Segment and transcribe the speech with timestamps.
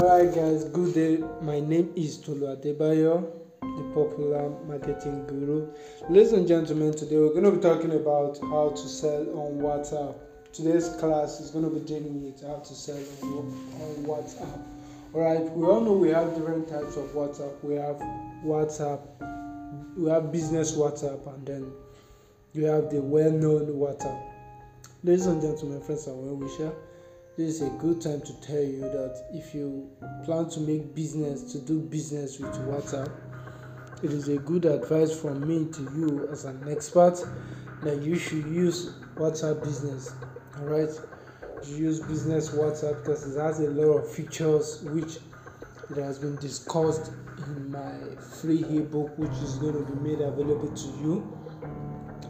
[0.00, 1.24] Alright, guys, good day.
[1.42, 5.68] My name is Tolu Adebayo, the popular marketing guru.
[6.08, 10.14] Ladies and gentlemen, today we're going to be talking about how to sell on WhatsApp.
[10.52, 14.62] Today's class is going to be dealing with how to sell on, WhatsApp.
[15.12, 17.60] Alright, we all know we have different types of WhatsApp.
[17.64, 17.96] We have
[18.44, 19.00] WhatsApp,
[19.96, 21.72] we have business WhatsApp, and then
[22.52, 24.22] you have the well known WhatsApp.
[25.02, 26.72] Ladies and gentlemen, friends and well wishers
[27.38, 29.88] this is a good time to tell you that if you
[30.24, 33.08] plan to make business to do business with whatsapp
[34.02, 37.16] it is a good advice from me to you as an expert
[37.84, 40.14] that you should use whatsapp business
[40.58, 40.90] all right
[41.64, 45.18] you use business whatsapp because it has a lot of features which
[45.90, 50.74] it has been discussed in my free ebook which is going to be made available
[50.74, 51.38] to you.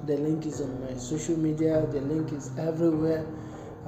[0.05, 3.27] The link is on my social media the link is everywhere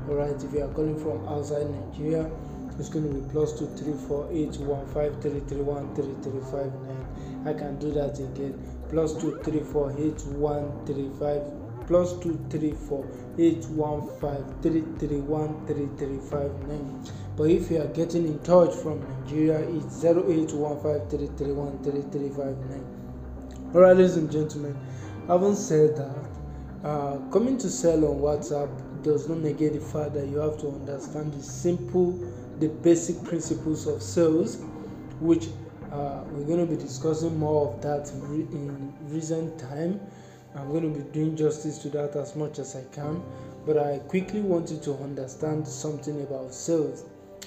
[0.08, 2.30] Alright, if you are calling from outside Nigeria,
[2.78, 6.14] it's going to be plus two three four eight one five three three one three
[6.22, 7.06] three five nine.
[7.44, 8.54] I can do that again.
[8.88, 11.42] Plus two three four eight one three five
[11.88, 13.04] plus two three four
[13.38, 17.02] eight one five three three one three three five nine.
[17.34, 21.30] But if you are getting in touch from nigeria it's zero eight one five three
[21.38, 22.86] three one three three five nine.
[23.74, 24.78] Alright ladies and gentlemen
[25.26, 26.28] having said that.
[26.84, 28.70] Uh, coming to sell on whatsapp
[29.02, 32.12] does not negate the fact that you have to understand the simple
[32.60, 34.58] the basic principles of sales
[35.20, 35.48] which
[35.90, 40.00] uh, we're going to be discussing more of that in recent time
[40.54, 43.22] I'm going to be doing justice to that as much as I can,
[43.66, 47.04] but I quickly wanted to understand something about sales.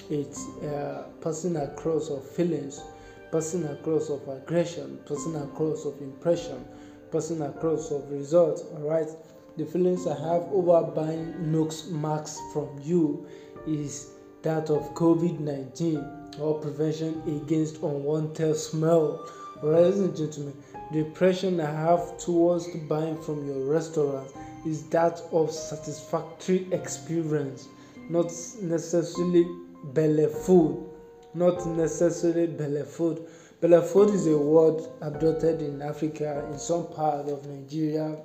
[0.08, 2.82] It's uh, passing across of feelings,
[3.30, 6.64] passing across of aggression, passing across of impression,
[7.10, 8.62] passing across of results.
[8.62, 9.08] All right,
[9.56, 13.26] the feelings I have over buying nooks marks from you
[13.66, 14.12] is
[14.42, 19.28] that of COVID 19 or prevention against unwanted smell.
[19.62, 20.54] Ladies and gentlemen,
[20.92, 24.28] the impression I have towards buying from your restaurant
[24.66, 27.68] is that of satisfactory experience,
[28.10, 28.26] not
[28.60, 29.46] necessarily
[29.94, 30.88] belly food.
[31.34, 33.26] Not necessarily belly food.
[33.60, 38.18] Belly food is a word adopted in Africa, in some part of Nigeria,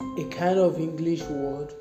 [0.00, 1.74] a kind of English word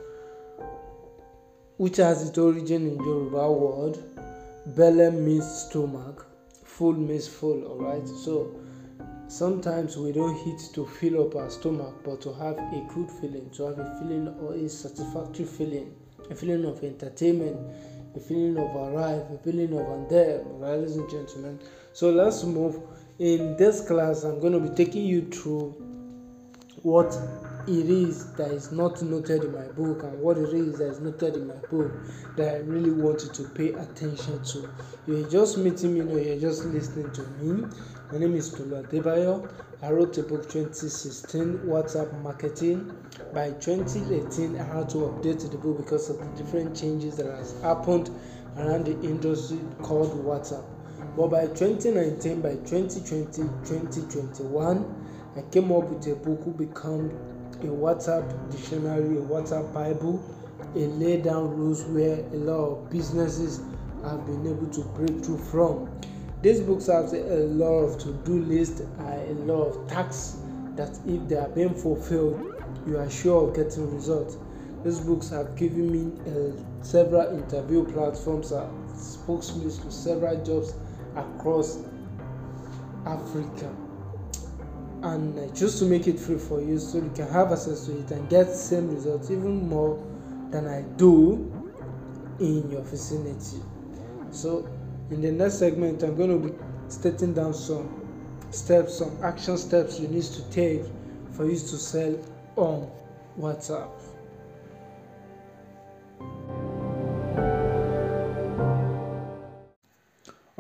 [1.77, 3.97] which has its origin in Yoruba word.
[4.75, 6.25] Belly means stomach,
[6.63, 8.07] full means full, alright?
[8.07, 8.55] So
[9.27, 13.49] sometimes we don't eat to fill up our stomach but to have a good feeling
[13.49, 15.95] to have a feeling or a satisfactory feeling
[16.29, 17.57] a feeling of entertainment
[18.15, 21.59] a feeling of arrive a feeling of and there ladies and gentlemen?
[21.93, 22.79] So let's move.
[23.19, 25.73] In this class i'm going to be taking you through
[26.81, 27.17] what
[27.67, 30.99] it is that is not noted in my book and what it is that is
[30.99, 31.91] noted in my book
[32.35, 34.69] that I really want you to pay attention to.
[35.07, 37.67] You're just meeting me, no, you're just listening to me.
[38.11, 39.49] My name is Tolu Adebayo.
[39.81, 42.95] I wrote a book 2016 WhatsApp Marketing.
[43.33, 47.59] By 2018, I had to update the book because of the different changes that has
[47.61, 48.11] happened
[48.57, 50.63] around the industry called WhatsApp.
[51.17, 55.01] But by 2019, by 2020, 2021,
[55.35, 57.34] I came up with a book who became
[57.65, 60.23] a WhatsApp dictionary, a WhatsApp Bible,
[60.75, 63.61] a lay down rules where a lot of businesses
[64.03, 65.89] have been able to break through from.
[66.41, 70.37] These books have a lot of to-do list and a lot of tasks
[70.75, 72.51] that if they are being fulfilled,
[72.85, 74.37] you are sure of getting results.
[74.83, 80.75] These books have given me uh, several interview platforms and spokesmen to several jobs
[81.15, 81.79] across
[83.05, 83.84] Africa.
[85.05, 87.97] And uh, just to make it free for you so you can have access to
[87.97, 90.03] it and get same results even more
[90.51, 91.51] than I do
[92.39, 93.61] in your vicinity.
[94.31, 94.67] So
[95.11, 96.55] in the next segment i'm going to be
[96.87, 98.01] stating down some
[98.49, 100.81] steps some action steps you need to take
[101.31, 102.17] for you to sell
[102.55, 102.89] on
[103.39, 103.91] whatsapp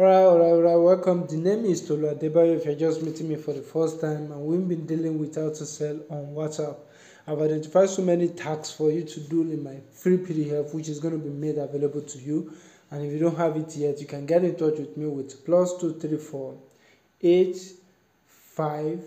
[0.05, 0.79] Alright, alright, alright.
[0.79, 1.25] Welcome.
[1.25, 2.57] The name is Tolu Adebayo.
[2.57, 5.49] If you're just meeting me for the first time, and we've been dealing with how
[5.49, 6.77] to sell on WhatsApp.
[7.25, 10.99] I've identified so many tasks for you to do in my free PDF, which is
[10.99, 12.53] going to be made available to you
[12.91, 15.43] and if you don't have it yet you can get in touch with me with
[15.45, 16.55] plus two three four
[17.21, 17.57] eight
[18.27, 19.03] five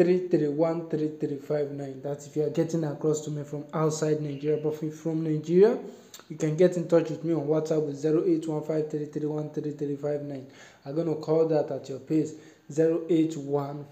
[0.00, 3.44] three three one three three five nine that's if you are getting across to me
[3.44, 5.78] from outside nigeria but from nigeria
[6.30, 9.04] you can get in touch with me on whatsapp with zero eight one five three
[9.04, 10.46] three one three three five nine
[10.86, 12.32] i'm gonna call that at your pace
[12.70, 13.84] 081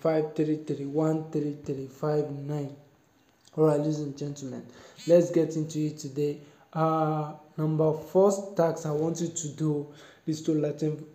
[3.56, 4.64] All right, ladies and gentlemen,
[5.08, 6.38] let's get into it today.
[6.72, 9.88] Uh, number first task I want you to do
[10.28, 10.64] is to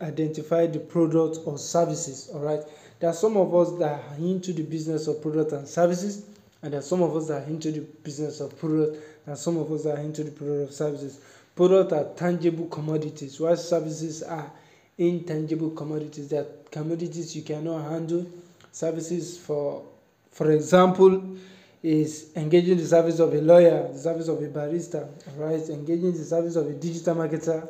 [0.01, 2.30] identify the product or services.
[2.34, 2.60] All right,
[3.00, 6.25] there are some of us that are into the business of product and services,
[6.62, 9.57] and there are some of us that are into the business of product, and some
[9.57, 11.19] of us that are into the product of services.
[11.56, 14.51] Products are tangible commodities, while services are
[14.98, 16.30] intangible commodities.
[16.30, 18.25] That commodities you cannot handle.
[18.72, 19.84] Services, for
[20.31, 21.38] for example,
[21.84, 25.07] is engaging the service of a lawyer, the service of a barista,
[25.38, 25.62] right?
[25.69, 27.68] Engaging the service of a digital marketer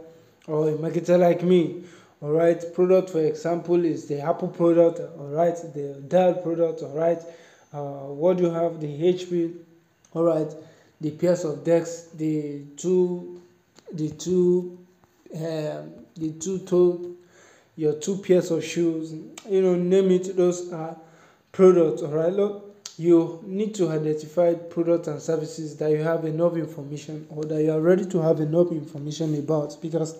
[0.47, 1.83] or a marketer like me
[2.23, 6.95] all right product for example is the apple product all right the dell product all
[6.95, 7.21] right
[7.73, 8.79] uh, what do you have?
[8.79, 9.57] The hp
[10.13, 10.47] all right
[11.01, 13.41] the pairs of decks the two
[13.91, 14.77] the two
[15.35, 17.13] um, the two toe
[17.75, 19.13] your two pairs of shoes
[19.49, 20.95] you know name it those are
[21.51, 26.55] products all right look you need to identify products and services that you have enough
[26.55, 30.15] information or that you are ready to have enough information about because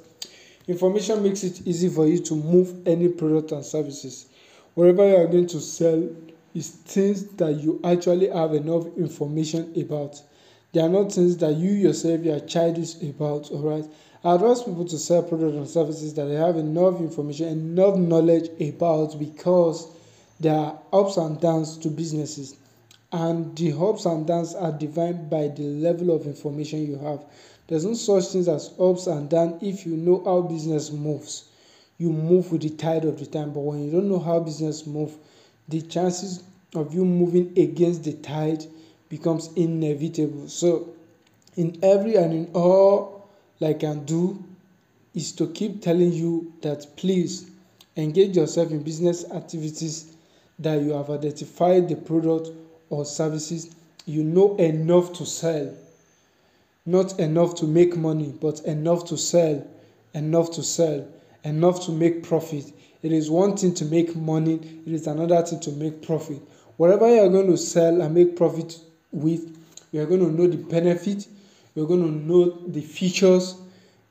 [0.68, 4.28] Information makes it easy for you to move any product and services.
[4.76, 6.10] Whatever you are going to sell
[6.54, 10.22] is things that you actually have enough information about.
[10.72, 13.86] They are not things that you yourself you are childish about, alright?
[14.24, 18.50] I advise people to sell products and services that they have enough information, enough knowledge
[18.62, 19.88] about because
[20.40, 22.56] there are ups and downs to businesses.
[23.12, 27.24] And the ups and downs are defined by the level of information you have.
[27.68, 31.46] There's no such thing as ups and downs if you know how business moves.
[31.98, 34.86] You move with the tide of the time, but when you don't know how business
[34.86, 35.16] moves,
[35.70, 36.44] the chances
[36.76, 38.66] of you moving against the tide
[39.08, 40.50] becomes inevitable.
[40.50, 40.90] So,
[41.56, 43.30] in every and in all
[43.62, 44.44] I can do
[45.14, 47.50] is to keep telling you that please
[47.96, 50.16] engage yourself in business activities
[50.60, 52.50] that you have identified the product
[52.90, 53.76] or services
[54.06, 55.74] you know enough to sell
[56.86, 59.66] not enough to make money, but enough to sell,
[60.14, 61.08] enough to sell,
[61.44, 62.66] enough to make profit.
[63.02, 66.42] It is one thing to make money, it is another thing to make profit.
[66.78, 68.78] Whatever you are going to sell and make profit
[69.12, 69.58] with,
[69.92, 71.28] you are going to know the benefit,
[71.76, 73.56] you're going to know the features,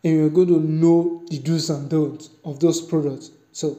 [0.04, 3.30] and you're going to know the do's and don'ts of those products.
[3.52, 3.78] So,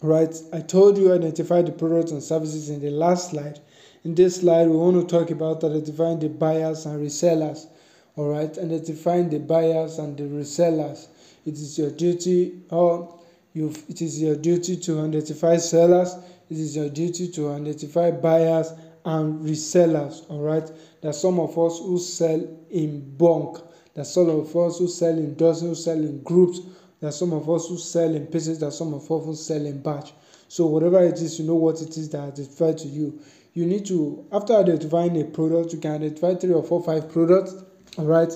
[0.00, 3.58] Right, I told you identify the products and services in the last slide.
[4.04, 7.66] In this slide, we want to talk about identifying the buyers and resellers.
[8.14, 11.08] All right, identifying the buyers and the resellers.
[11.44, 13.12] It is your duty, or
[13.54, 16.14] you it is your duty to identify sellers
[16.48, 18.72] it is your duty to identify buyers
[19.04, 20.28] and resellers.
[20.30, 20.70] All right.
[21.00, 23.72] There's some of us who sell in bulk.
[23.94, 26.60] There's some of us who sell in dozens, who sell in groups.
[27.00, 28.60] There's some of us who sell in pieces.
[28.60, 30.12] There's some of us who sell in batch.
[30.48, 33.20] So whatever it is, you know what it is that identify to you.
[33.54, 37.54] You need to, after identifying a product, you can identify three or four, five products.
[37.98, 38.32] All right.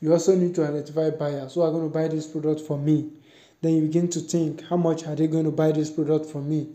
[0.00, 3.10] You also need to identify buyers who are going to buy this product for me.
[3.62, 6.42] Then you begin to think, how much are they going to buy this product for
[6.42, 6.68] me?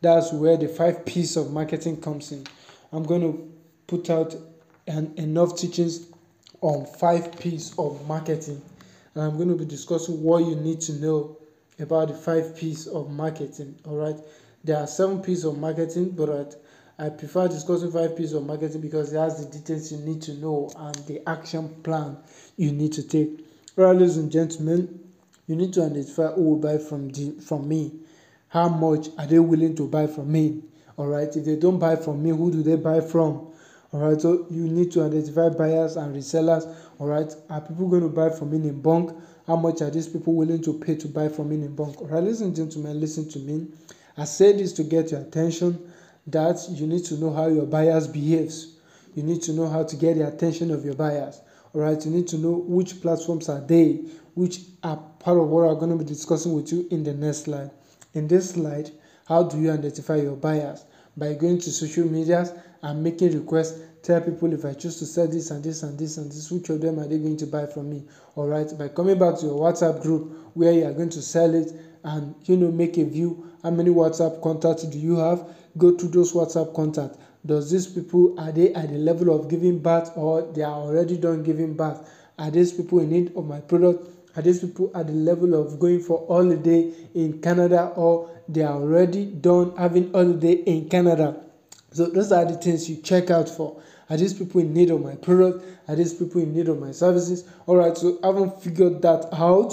[0.00, 2.46] That's where the five P's of marketing comes in.
[2.92, 3.52] I'm going to
[3.86, 4.34] put out
[4.86, 6.06] an, enough teachings
[6.60, 8.62] on five P's of marketing,
[9.14, 11.38] and I'm going to be discussing what you need to know
[11.78, 13.78] about the five P's of marketing.
[13.84, 14.16] All right,
[14.64, 16.60] there are seven P's of marketing, but
[16.98, 20.34] I prefer discussing five P's of marketing because it has the details you need to
[20.34, 22.16] know and the action plan
[22.56, 23.44] you need to take.
[23.76, 25.00] Well, ladies and gentlemen,
[25.46, 27.92] you need to identify who will buy from the, from me.
[28.48, 30.62] How much are they willing to buy from me?
[30.96, 31.28] All right.
[31.34, 33.52] If they don't buy from me, who do they buy from?
[33.92, 34.20] All right.
[34.20, 36.74] So you need to identify buyers and resellers.
[36.98, 37.32] All right.
[37.50, 39.16] Are people going to buy from me in bulk?
[39.46, 42.00] How much are these people willing to pay to buy from me in bulk?
[42.00, 43.68] All right, and gentlemen, listen to me.
[44.16, 45.88] I say this to get your attention
[46.26, 48.74] that you need to know how your buyers behaves.
[49.14, 51.40] You need to know how to get the attention of your buyers.
[51.72, 54.00] All right, you need to know which platforms are they,
[54.34, 57.44] which are part of what I'm going to be discussing with you in the next
[57.44, 57.70] slide.
[58.16, 58.92] In this slide,
[59.26, 60.86] how do you identify your buyers?
[61.18, 65.28] By going to social medias and making requests tell people if I choose to sell
[65.28, 67.66] this and this and this and this, which of them are they going to buy
[67.66, 68.04] from me?
[68.34, 71.54] All right, by coming back to your WhatsApp group where you are going to sell
[71.54, 71.70] it
[72.04, 75.46] and you know make a view how many WhatsApp contacts do you have?
[75.76, 77.18] Go through those WhatsApp contacts.
[77.44, 81.18] Does these people are they at the level of giving birth or they are already
[81.18, 82.08] done giving birth?
[82.38, 84.08] Are these people in need of my product?
[84.36, 88.74] Are these people at the level of going for holiday in Canada or they are
[88.74, 91.40] already done having holiday in Canada?
[91.92, 93.80] So those are the things you check out for.
[94.10, 95.64] Are these people in need of my product?
[95.88, 97.48] Are these people in need of my services?
[97.66, 99.72] All right, so I haven't figured that out,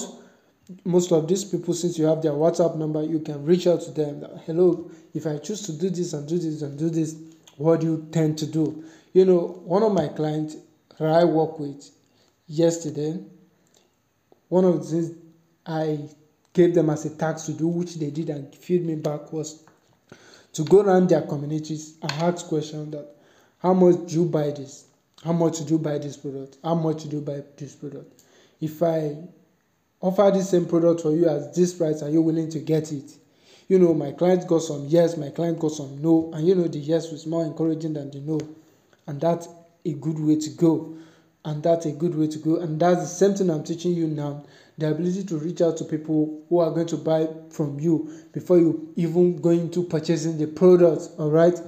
[0.85, 3.91] most of these people, since you have their WhatsApp number, you can reach out to
[3.91, 4.25] them.
[4.45, 7.15] Hello, if I choose to do this and do this and do this,
[7.57, 8.83] what do you tend to do?
[9.11, 10.55] You know, one of my clients
[10.97, 11.91] that I work with
[12.47, 13.19] yesterday,
[14.53, 15.17] one of the things
[15.65, 15.97] I
[16.53, 19.63] gave them as a task to do, which they did and feed me back, was
[20.53, 23.15] to go around their communities and ask questions that
[23.57, 24.85] how much do you buy this?
[25.23, 26.57] How much do you buy this product?
[26.63, 28.21] How much do you buy this product?
[28.61, 29.15] If I
[29.99, 33.11] offer the same product for you at this price, are you willing to get it?
[33.69, 36.67] You know, my client got some yes, my client got some no, and you know
[36.67, 38.39] the yes was more encouraging than the no,
[39.07, 39.47] and that's
[39.83, 40.95] a good way to go,
[41.45, 44.07] and that's a good way to go, and that's the same thing I'm teaching you
[44.07, 44.43] now.
[44.77, 48.57] The ability to reach out to people who are going to buy from you before
[48.57, 51.09] you even go into purchasing the product.
[51.19, 51.59] All right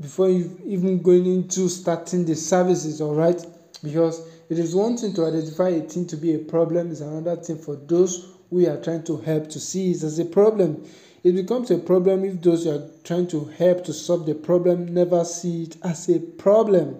[0.00, 3.44] before you even going into starting the services all right
[3.82, 7.36] because it is one thing to identify a thing to be a problem is another
[7.36, 10.82] thing for those we are trying to help to see it as a problem
[11.22, 14.92] it becomes a problem if those you are trying to help to solve the problem
[14.92, 16.96] never see it as a problem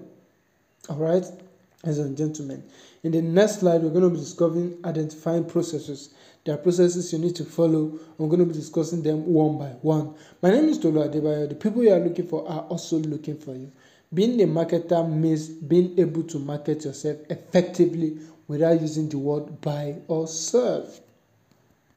[0.90, 1.24] all right
[1.84, 2.62] ladies and gentlemen
[3.02, 7.18] in the next slide we're going to be discovering identifying processes there are processes you
[7.18, 7.98] need to follow.
[8.18, 10.14] I'm going to be discussing them one by one.
[10.40, 11.46] My name is Tolu Adebayo.
[11.50, 13.70] The people you are looking for are also looking for you.
[14.12, 18.18] Being a marketer means being able to market yourself effectively
[18.48, 20.88] without using the word buy or sell.